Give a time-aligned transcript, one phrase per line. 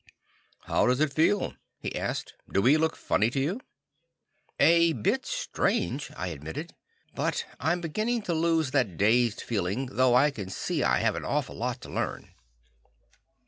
[0.61, 2.33] "How does it feel?" he asked.
[2.51, 3.59] "Do we look funny to you?"
[4.59, 6.73] "A bit strange," I admitted.
[7.13, 11.23] "But I'm beginning to lose that dazed feeling, though I can see I have an
[11.23, 12.31] awful lot to learn."